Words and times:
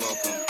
welcome. 0.00 0.41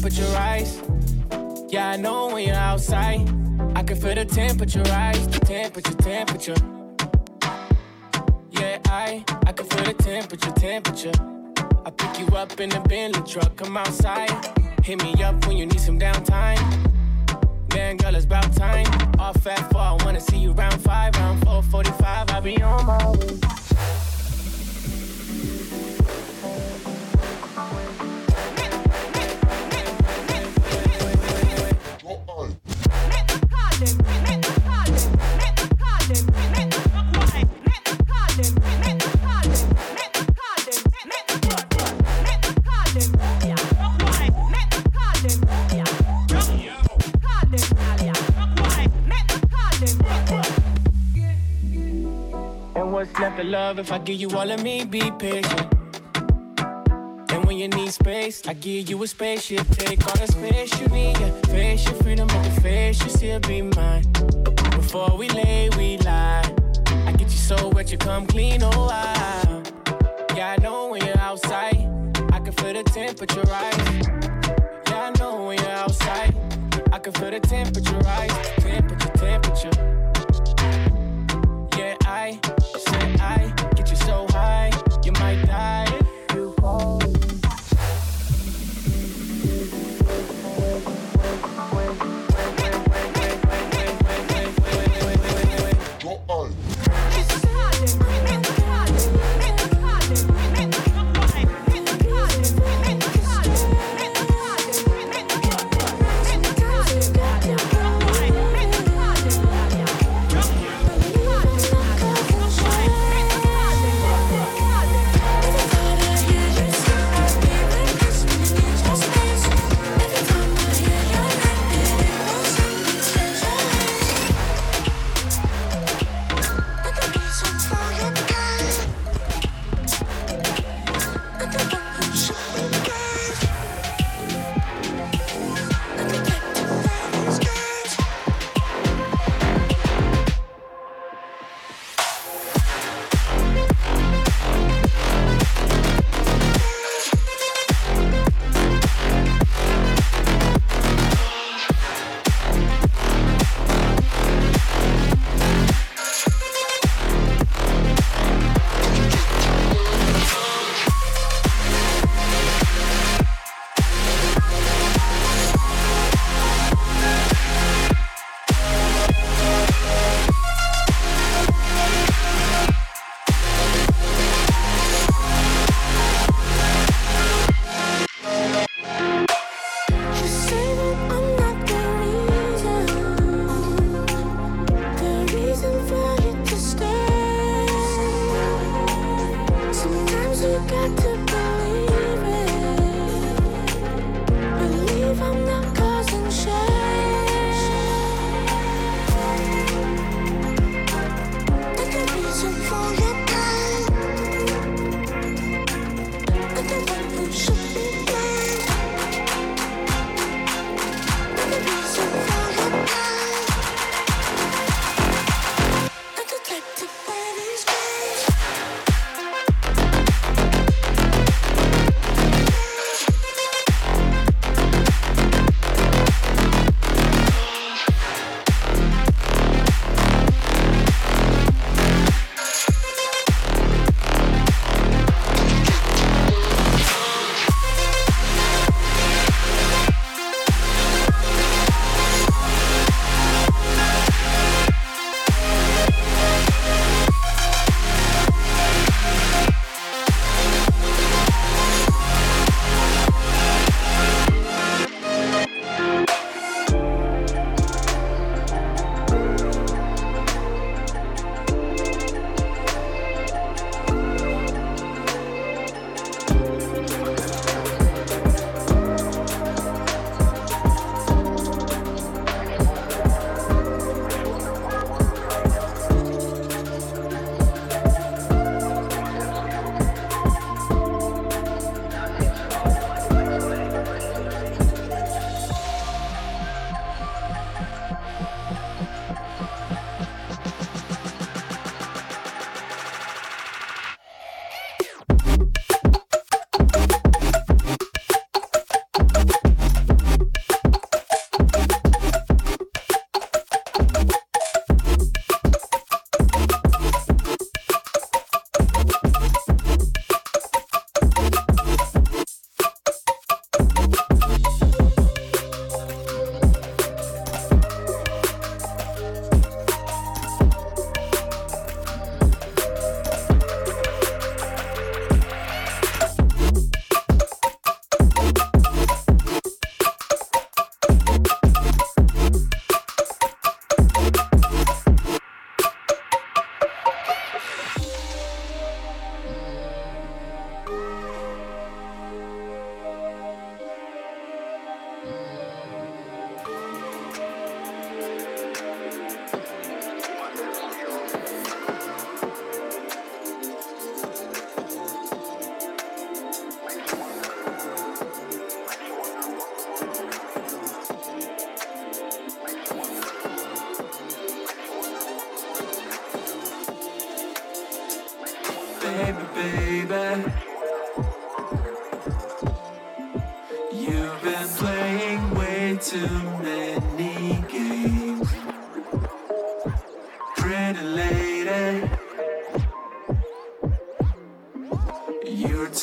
Temperature 0.00 0.32
rise. 0.32 0.80
Yeah, 1.68 1.90
I 1.90 1.96
know 1.98 2.28
when 2.28 2.46
you're 2.46 2.56
outside, 2.56 3.20
I 3.74 3.82
can 3.82 4.00
feel 4.00 4.14
the 4.14 4.24
temperature 4.24 4.80
rise. 4.84 5.28
The 5.28 5.40
temperature, 5.40 5.92
temperature. 5.92 6.54
Yeah, 8.50 8.78
I, 8.86 9.22
I 9.44 9.52
can 9.52 9.66
feel 9.66 9.84
the 9.84 9.92
temperature, 9.92 10.52
temperature. 10.52 11.12
I 11.84 11.90
pick 11.90 12.18
you 12.18 12.34
up 12.34 12.58
in 12.60 12.70
the 12.70 12.80
Bentley 12.80 13.30
truck, 13.30 13.56
come 13.56 13.76
outside. 13.76 14.09
Love 53.50 53.80
if 53.80 53.90
I 53.90 53.98
give 53.98 54.20
you 54.20 54.30
all 54.30 54.48
of 54.48 54.62
me? 54.62 54.84
Be 54.84 55.10
patient. 55.18 55.66
And 57.30 57.44
when 57.44 57.58
you 57.58 57.68
need 57.68 57.92
space, 57.92 58.46
I 58.46 58.54
give 58.54 58.88
you 58.88 59.02
a 59.02 59.06
spaceship. 59.08 59.66
Take 59.70 60.06
all 60.06 60.14
the 60.14 60.28
space 60.28 60.80
you 60.80 60.86
need. 60.88 61.18
Yeah. 61.18 61.32
Face 61.48 61.84
your 61.84 61.94
freedom, 61.94 62.28
but 62.28 62.48
face 62.62 63.02
you 63.02 63.10
still 63.10 63.40
be 63.40 63.62
mine. 63.62 64.04
Before 64.70 65.16
we 65.16 65.28
lay, 65.30 65.68
we 65.76 65.98
lie. 65.98 66.54
I 67.06 67.12
get 67.12 67.22
you 67.22 67.42
so 67.50 67.68
wet, 67.70 67.90
you 67.90 67.98
come 67.98 68.24
clean, 68.26 68.62
oh 68.62 68.86
wow. 68.86 69.62
Yeah, 70.36 70.54
I 70.56 70.62
know 70.62 70.88
when 70.88 71.04
you're 71.04 71.18
outside, 71.18 71.76
I 72.32 72.38
can 72.38 72.52
feel 72.52 72.72
the 72.72 72.84
temperature 72.84 73.42
rise. 73.42 74.06
Yeah, 74.88 75.10
I 75.10 75.18
know 75.18 75.44
when 75.46 75.58
you're 75.58 75.68
outside, 75.70 76.34
I 76.92 76.98
can 77.00 77.12
feel 77.14 77.32
the 77.32 77.40
temperature 77.40 77.98
rise. 77.98 78.32
Temperature, 78.58 79.10
temperature. 79.16 79.74
Yeah, 81.76 81.96
I 82.02 82.38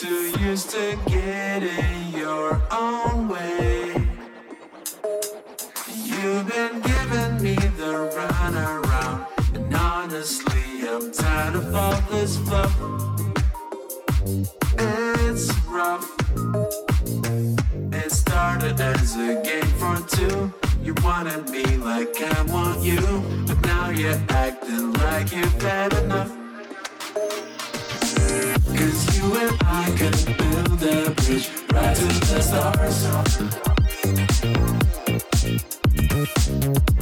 too 0.08 0.40
used 0.40 0.70
to 0.70 0.98
getting 1.08 2.14
your 2.16 2.62
own 2.72 3.28
way. 3.28 3.94
You've 6.10 6.48
been 6.48 6.76
giving 6.92 7.34
me 7.44 7.56
the 7.82 7.94
runaround, 8.16 9.28
and 9.56 9.76
honestly, 9.76 10.88
I'm 10.88 11.12
tired 11.12 11.56
of 11.56 11.76
all 11.76 12.00
this 12.10 12.38
fluff. 12.38 12.74
It's 14.80 15.46
rough. 15.68 16.08
It 17.92 18.12
started 18.12 18.80
as 18.80 19.16
a 19.18 19.42
game 19.44 19.72
for 19.82 19.98
two. 20.16 20.54
You 20.82 20.94
wanted 21.04 21.50
me 21.50 21.66
like 21.78 22.16
I 22.22 22.42
want 22.44 22.82
you, 22.82 23.02
but 23.46 23.60
now 23.66 23.90
you're 23.90 24.22
acting 24.30 24.94
like 24.94 25.34
you've 25.34 25.62
had 25.62 25.92
enough 26.02 26.32
you 29.18 29.36
and 29.36 29.58
I 29.64 29.86
can 29.98 30.14
build 30.38 30.84
a 30.84 31.10
bridge 31.12 31.50
right 31.74 31.96
to 31.96 32.06
the 32.06 32.42
stars. 32.42 33.06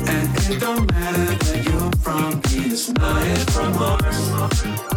And 0.07 0.29
it 0.49 0.59
don't 0.59 0.91
matter 0.91 1.25
that 1.25 1.65
you're 1.65 1.91
from 2.03 2.41
Venus, 2.43 2.89
not 2.89 3.37
from 3.51 3.73
Mars. 3.73 4.94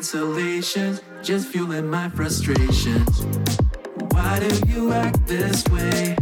cancellations, 0.00 1.02
just 1.22 1.48
fueling 1.48 1.86
my 1.86 2.08
frustrations. 2.08 3.26
Why 4.12 4.40
do 4.40 4.48
you 4.66 4.92
act 4.92 5.26
this 5.26 5.62
way? 5.68 6.16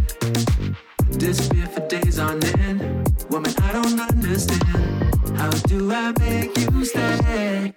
Disappear 1.16 1.66
for 1.66 1.86
days 1.86 2.18
on 2.18 2.44
end. 2.58 2.80
Woman, 3.30 3.54
I 3.62 3.72
don't 3.72 4.00
understand. 4.00 5.38
How 5.38 5.50
do 5.70 5.92
I 5.92 6.12
make 6.18 6.58
you 6.58 6.84
stay? 6.84 7.72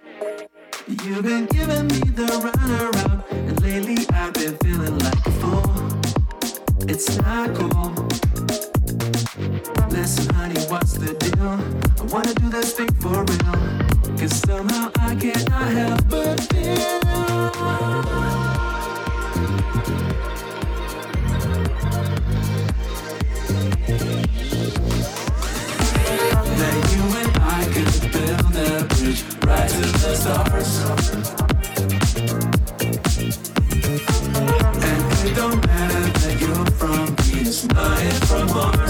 You've 0.88 1.22
been 1.22 1.46
giving 1.46 1.86
me 1.86 2.00
the 2.18 2.26
runaround, 2.42 3.22
and 3.30 3.62
lately 3.62 4.04
I've 4.12 4.34
been 4.34 4.56
feeling 4.58 4.98
like 4.98 5.24
a 5.24 5.30
fool. 5.40 5.62
It's 6.88 7.16
not 7.18 7.54
cool. 7.54 7.94
Listen, 9.88 10.34
honey, 10.34 10.60
what's 10.62 10.94
the 10.94 11.14
deal? 11.14 11.60
I 12.00 12.12
wanna 12.12 12.34
do 12.34 12.48
this 12.50 12.72
thing 12.72 12.92
for 12.94 13.22
real. 13.22 13.81
Cause 14.22 14.38
somehow 14.42 14.88
I 15.00 15.16
cannot 15.16 15.72
help 15.72 16.08
but 16.08 16.40
feel 16.42 17.00
That 26.56 26.78
you 26.92 27.02
and 27.18 27.32
I 27.42 27.66
could 27.74 27.90
build 28.12 28.54
a 28.54 28.84
bridge 28.94 29.22
right 29.44 29.68
to 29.68 29.80
the 29.80 30.14
stars. 30.14 30.72
And 34.86 35.26
it 35.26 35.34
don't 35.34 35.66
matter 35.66 36.04
that 36.20 36.36
you're 36.40 36.66
from 36.76 37.06
Venus, 37.16 37.66
I 37.70 38.02
am 38.02 38.20
from 38.20 38.46
Mars. 38.54 38.81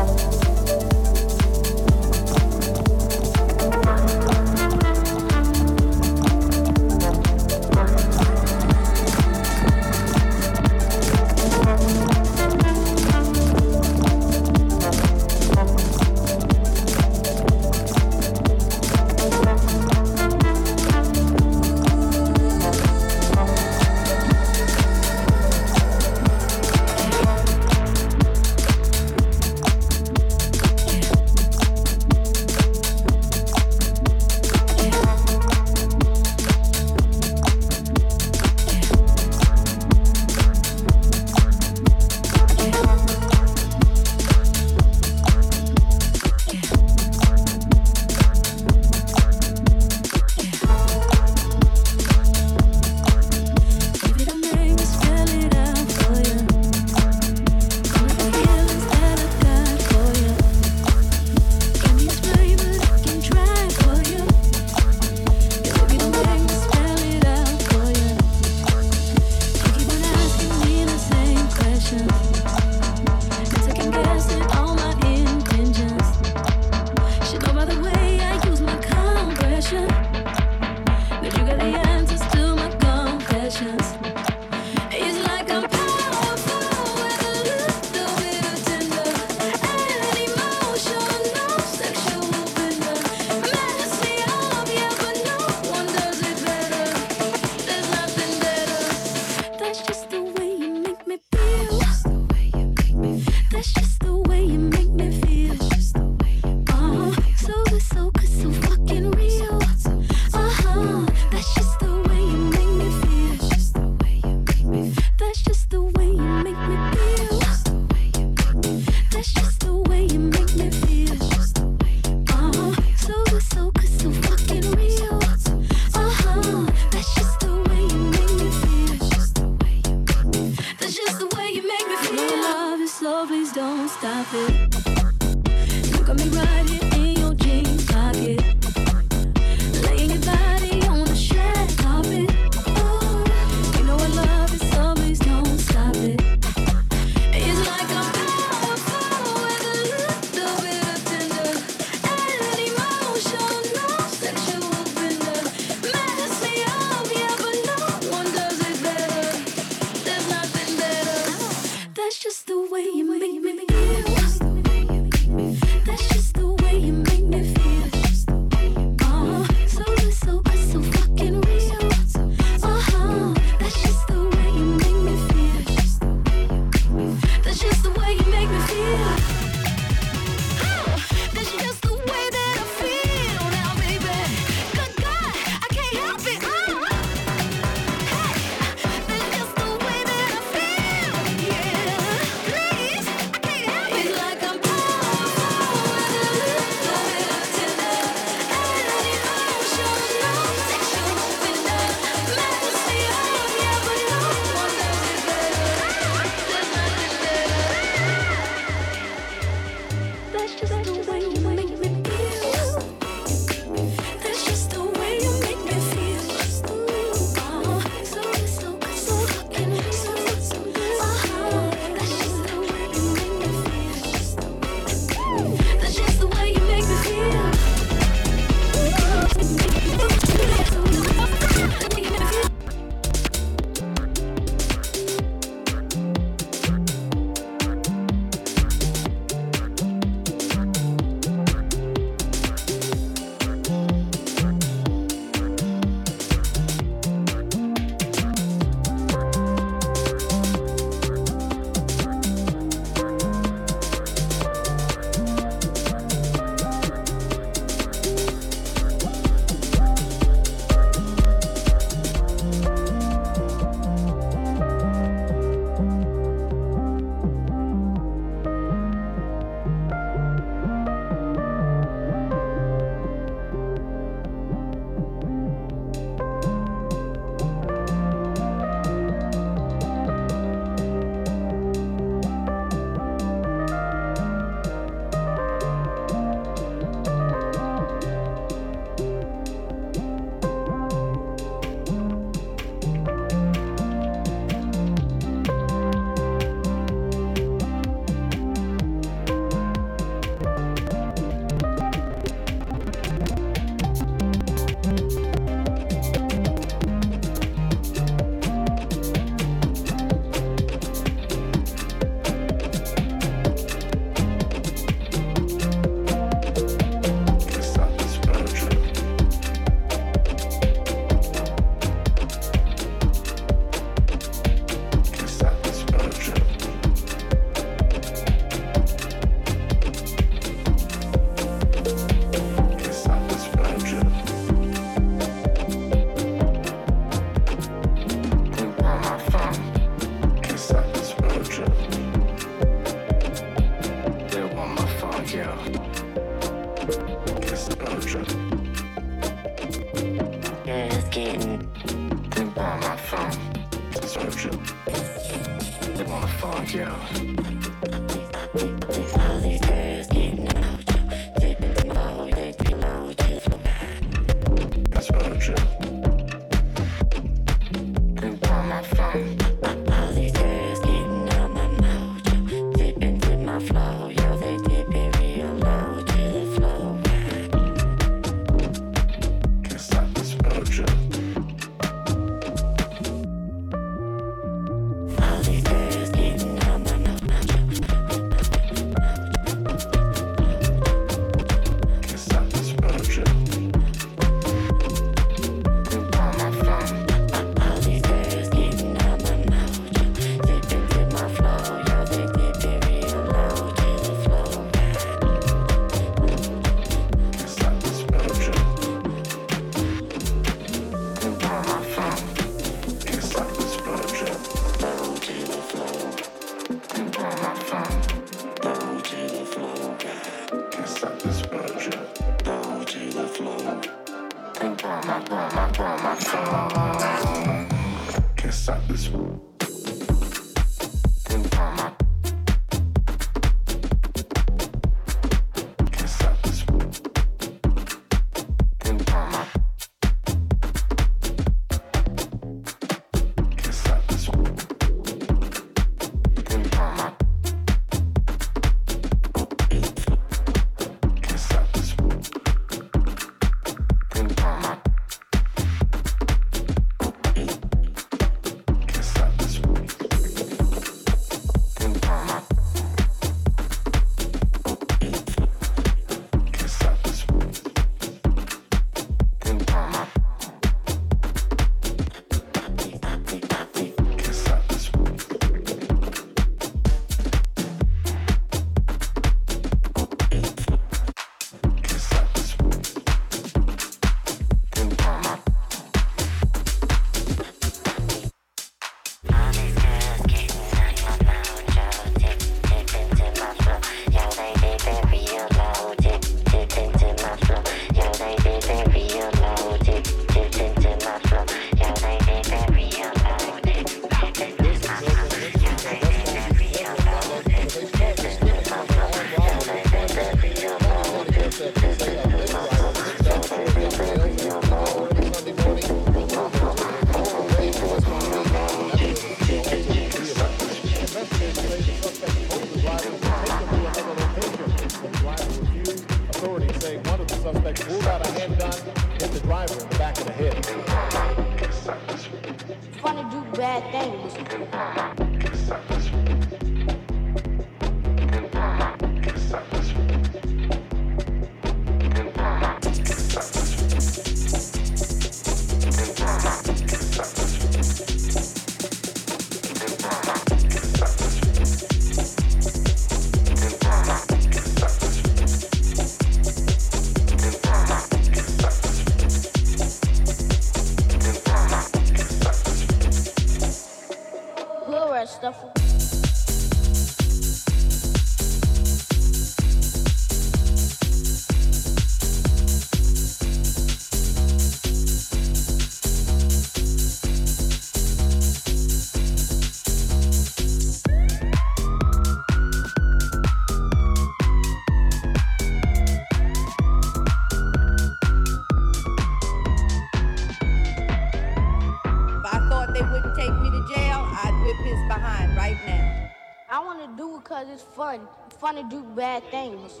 fun 598.66 598.74
to 598.74 598.82
do 598.90 599.00
bad 599.14 599.44
things. 599.52 600.00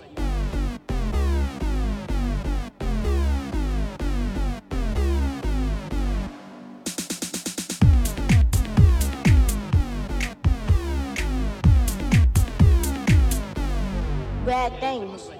Bad 14.44 14.80
things. 14.80 15.35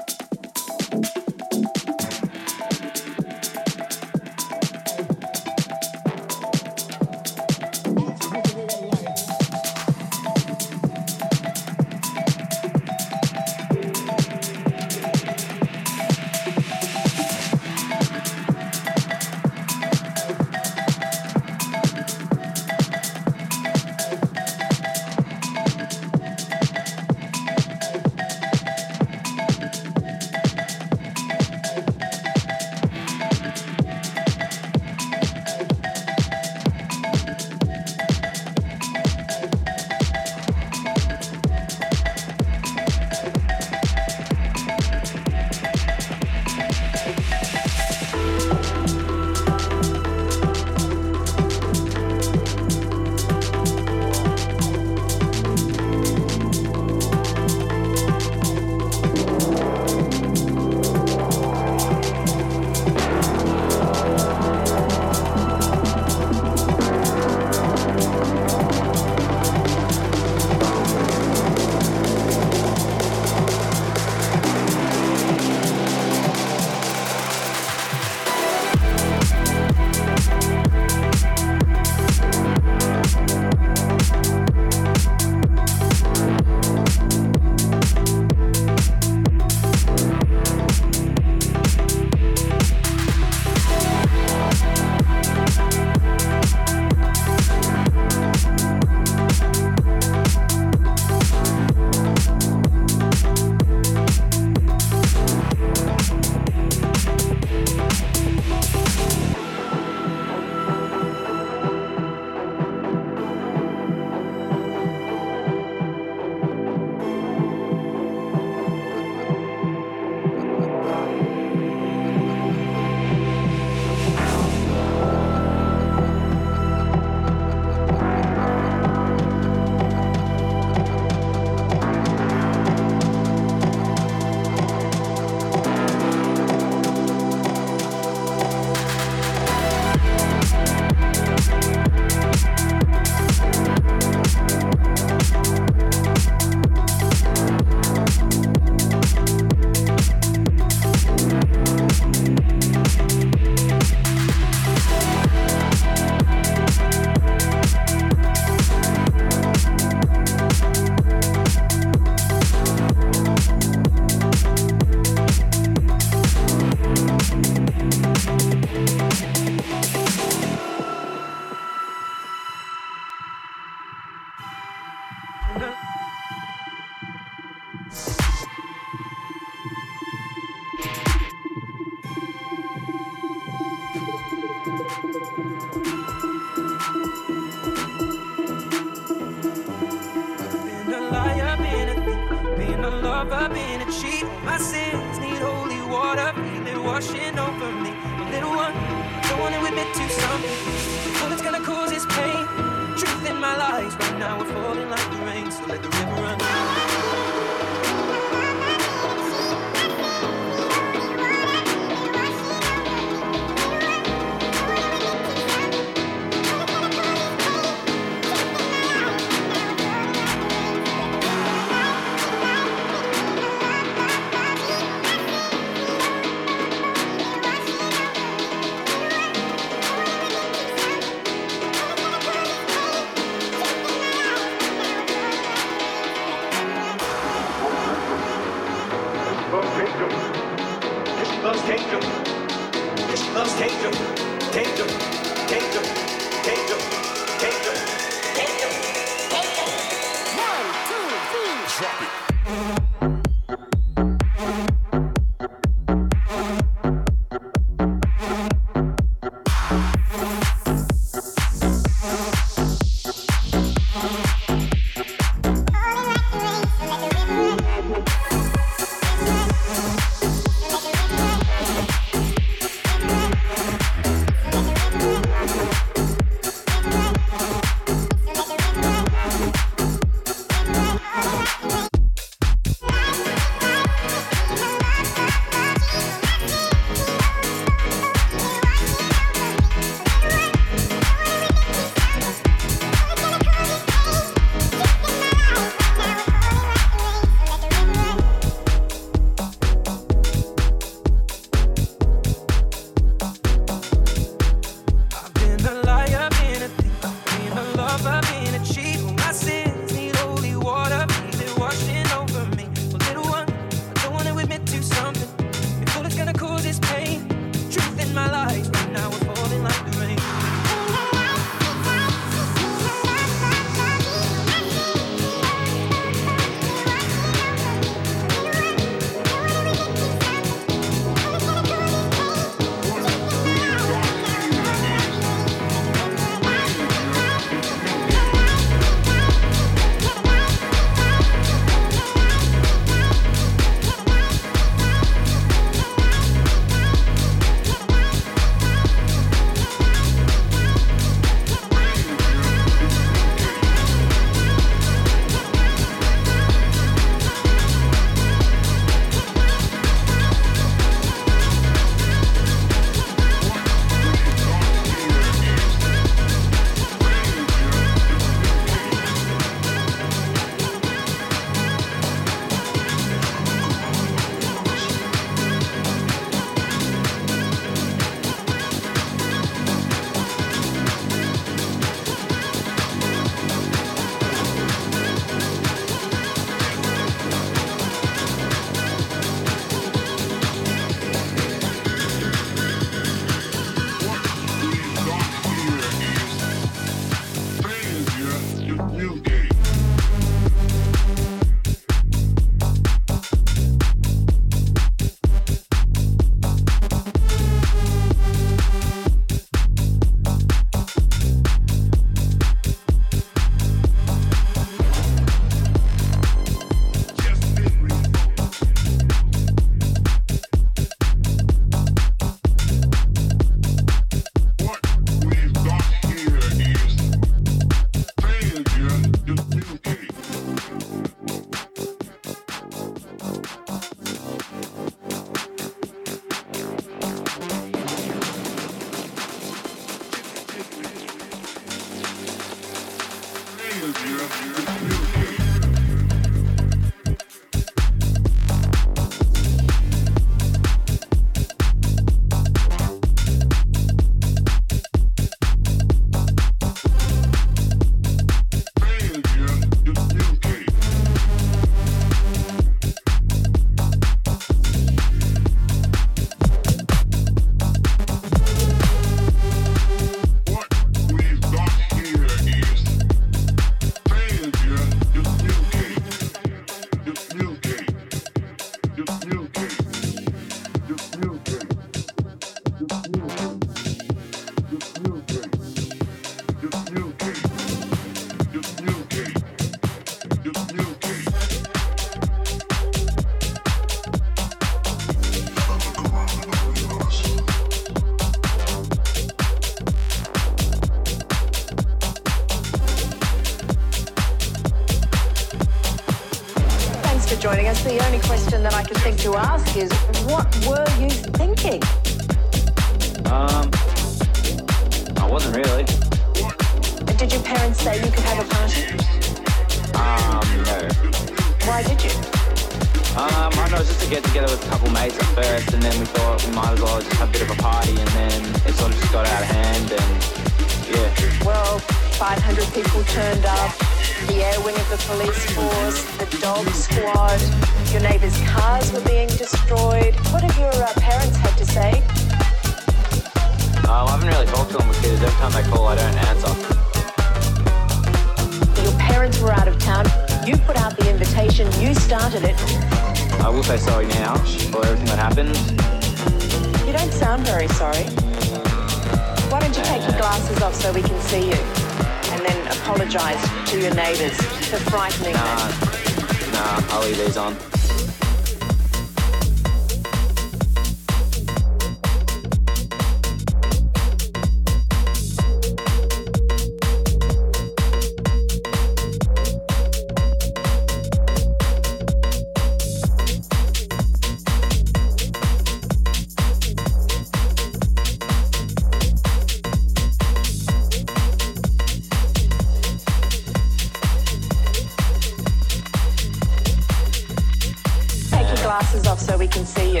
glasses 598.90 599.06
off 599.06 599.20
so 599.20 599.36
we 599.36 599.46
can 599.46 599.64
see 599.64 599.94
you. 599.94 600.00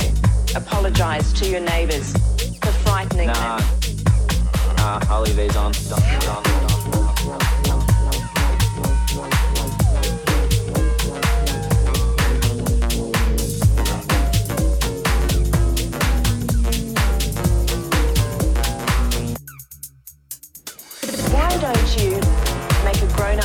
Apologize 0.54 1.32
to 1.34 1.48
your 1.48 1.60
neighbors 1.60 2.12
for 2.60 2.72
frightening 2.84 3.28
nah. 3.28 3.58
them. 3.58 3.68
Nah, 4.76 5.00
I'll 5.08 5.22
leave 5.22 5.36
these 5.36 5.56
on. 5.56 5.72
Don't, 5.88 6.10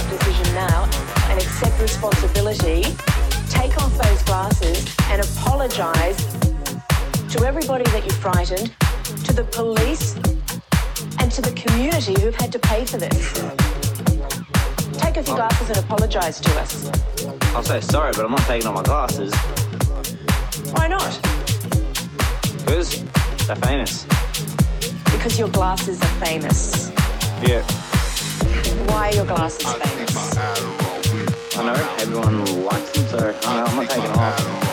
decision 0.09 0.55
now 0.55 0.89
and 1.29 1.39
accept 1.41 1.81
responsibility, 1.81 2.83
take 3.49 3.75
off 3.81 3.91
those 3.97 4.23
glasses, 4.23 4.94
and 5.11 5.21
apologize 5.21 6.17
to 7.29 7.45
everybody 7.45 7.83
that 7.91 8.03
you 8.05 8.11
frightened, 8.11 8.73
to 9.25 9.33
the 9.33 9.43
police, 9.51 10.15
and 11.19 11.31
to 11.31 11.41
the 11.41 11.51
community 11.55 12.19
who've 12.21 12.35
had 12.35 12.51
to 12.51 12.59
pay 12.59 12.85
for 12.85 12.97
this. 12.97 13.33
Take 14.99 15.17
off 15.17 15.27
your 15.27 15.35
glasses 15.35 15.69
and 15.69 15.77
apologize 15.77 16.39
to 16.39 16.59
us. 16.59 16.89
I'm 17.55 17.63
so 17.63 17.79
sorry, 17.79 18.11
but 18.13 18.25
I'm 18.25 18.31
not 18.31 18.41
taking 18.41 18.67
off 18.67 18.75
my 18.75 18.83
glasses. 18.83 19.33
Why 20.73 20.87
not? 20.87 21.19
Because 22.59 23.03
they're 23.45 23.55
famous. 23.57 24.05
Because 25.11 25.37
your 25.37 25.49
glasses 25.49 26.01
are 26.01 26.25
famous. 26.25 26.91
Yeah. 27.41 27.63
Why 28.87 29.09
are 29.09 29.15
your 29.15 29.25
glasses 29.25 29.71
famous? 29.73 30.37
I 31.57 31.63
know 31.63 31.95
everyone 31.99 32.65
likes 32.65 32.91
them, 32.91 33.07
so 33.07 33.39
I'm 33.43 33.75
not 33.75 33.89
taking 33.89 34.11
off 34.11 34.64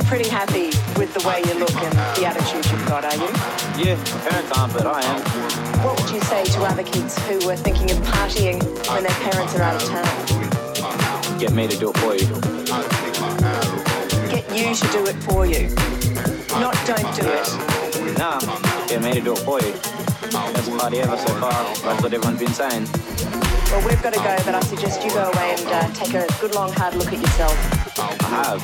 you're 0.00 0.08
pretty 0.08 0.28
happy 0.30 0.66
with 0.98 1.12
the 1.12 1.26
way 1.28 1.42
you 1.44 1.54
look 1.58 1.74
and 1.74 1.92
the 2.16 2.24
attitude 2.24 2.64
you've 2.70 2.86
got, 2.86 3.04
are 3.04 3.14
you? 3.16 3.28
Yeah, 3.84 3.96
my 3.96 4.30
parents 4.30 4.58
aren't, 4.58 4.72
but 4.72 4.86
I 4.86 5.02
am. 5.02 5.20
What 5.84 6.00
would 6.00 6.10
you 6.10 6.20
say 6.20 6.44
to 6.44 6.62
other 6.62 6.82
kids 6.82 7.18
who 7.26 7.46
were 7.46 7.56
thinking 7.56 7.90
of 7.90 7.98
partying 7.98 8.62
when 8.88 9.02
their 9.02 9.12
parents 9.30 9.54
are 9.56 9.62
out 9.62 9.82
of 9.82 9.88
town? 9.88 11.38
Get 11.38 11.52
me 11.52 11.68
to 11.68 11.76
do 11.76 11.90
it 11.90 11.98
for 11.98 12.14
you. 12.14 12.26
Get 14.30 14.48
you 14.56 14.74
to 14.74 14.92
do 14.92 15.06
it 15.06 15.16
for 15.24 15.44
you. 15.44 15.68
Not 16.60 16.76
don't 16.86 17.10
do 17.16 17.26
it. 17.26 18.18
Nah, 18.18 18.40
get 18.86 19.02
me 19.02 19.12
to 19.12 19.20
do 19.20 19.32
it 19.32 19.38
for 19.40 19.60
you. 19.60 19.72
Best 20.52 20.70
party 20.78 21.00
ever 21.00 21.16
so 21.16 21.34
far. 21.34 21.52
That's 21.52 22.02
what 22.02 22.14
everyone's 22.14 22.38
been 22.38 22.52
saying. 22.52 22.86
Well, 23.70 23.86
we've 23.86 24.02
got 24.02 24.12
to 24.14 24.18
go, 24.18 24.36
but 24.44 24.56
I 24.56 24.60
suggest 24.62 25.04
you 25.04 25.10
go 25.10 25.30
away 25.30 25.54
and 25.56 25.66
uh, 25.68 25.88
take 25.94 26.12
a 26.14 26.26
good 26.40 26.56
long 26.56 26.72
hard 26.72 26.96
look 26.96 27.12
at 27.12 27.20
yourself. 27.20 27.54
I 28.00 28.12
have. 28.26 28.60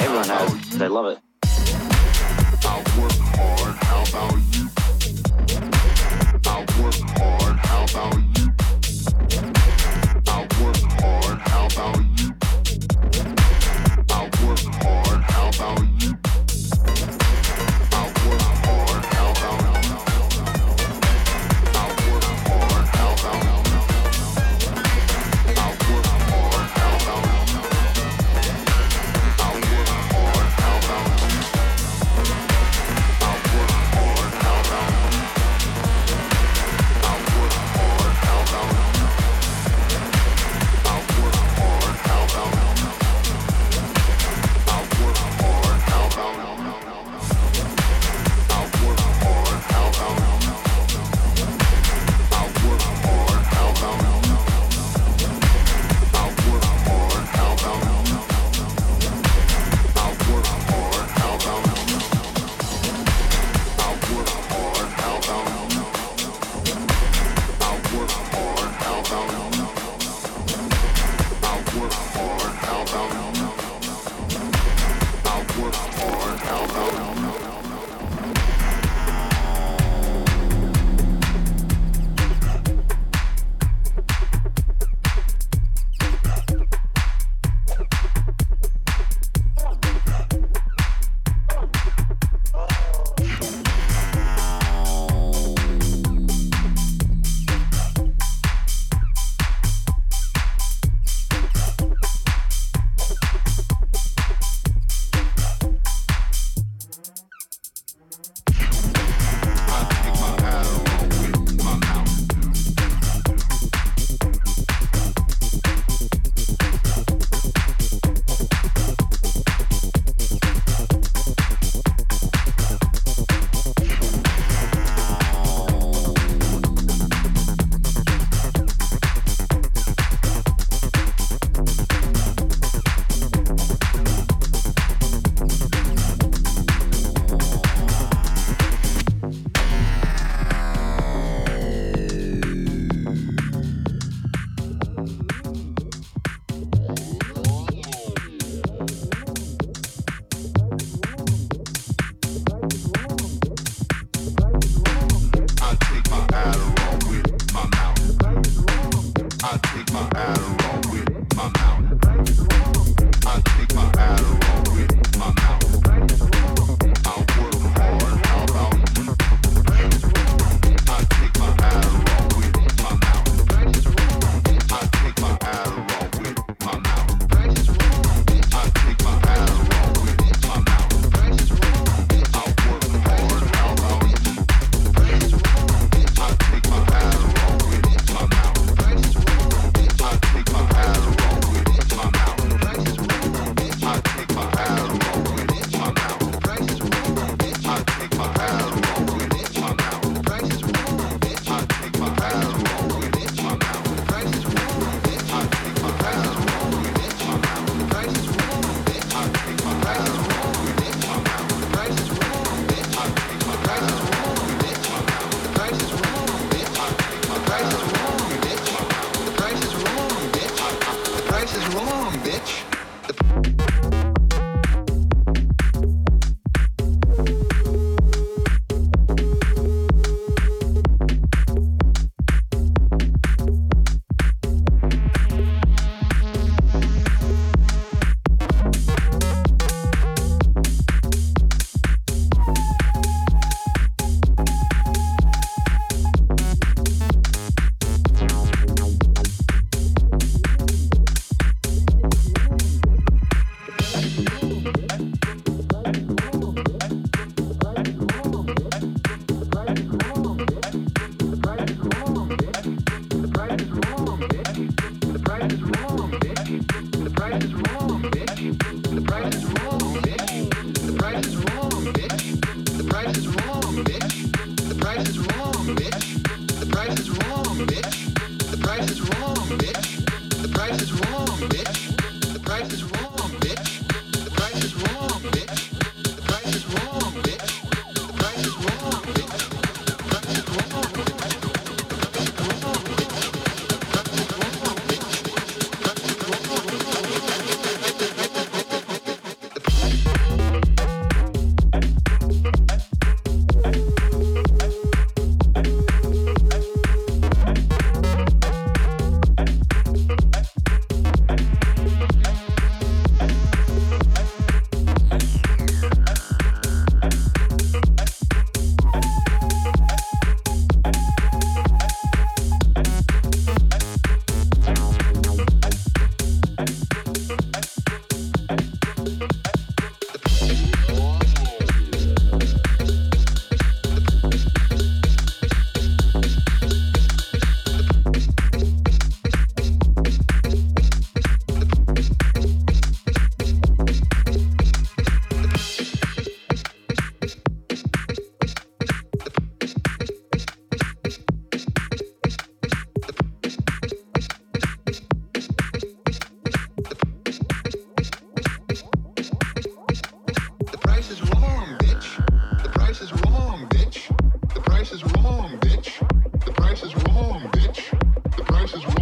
Everyone 0.00 0.28
has. 0.28 0.78
They 0.78 0.86
love 0.86 1.06
it. 1.06 1.18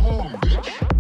home. 0.03 0.92